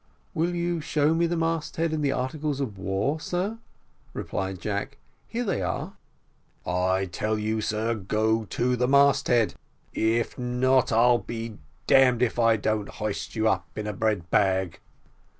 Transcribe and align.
"Will 0.33 0.55
you 0.55 0.81
show 0.81 1.13
me 1.13 1.27
the 1.27 1.37
mast 1.37 1.75
head 1.75 1.93
in 1.93 2.01
the 2.01 2.11
articles 2.11 2.59
of 2.59 2.79
war, 2.79 3.19
sir," 3.19 3.59
replied 4.15 4.59
Jack; 4.59 4.97
"here 5.27 5.43
they 5.43 5.61
are." 5.61 5.93
"I 6.65 7.05
tell 7.05 7.37
you, 7.37 7.61
sir, 7.61 7.93
to 7.93 7.99
go 7.99 8.45
to 8.45 8.75
the 8.75 8.87
mast 8.87 9.27
head 9.27 9.53
if 9.93 10.39
not, 10.39 10.91
I'll 10.91 11.19
be 11.19 11.59
damned 11.85 12.23
if 12.23 12.39
I 12.39 12.57
don't 12.57 12.89
hoist 12.89 13.35
you 13.35 13.47
up 13.47 13.77
in 13.77 13.85
a 13.85 13.93
bread 13.93 14.27
bag." 14.31 14.79